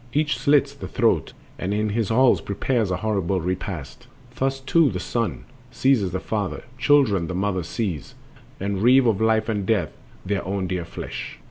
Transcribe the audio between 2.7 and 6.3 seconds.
A horrible repast. Thus too the son Seizes the